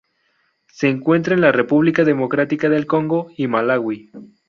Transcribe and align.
Se 0.65 0.89
encuentra 0.89 1.35
en 1.35 1.41
la 1.41 1.51
República 1.51 2.03
Democrática 2.03 2.69
del 2.69 2.87
Congo 2.87 3.27
y 3.37 3.45
Malaui. 3.47 4.09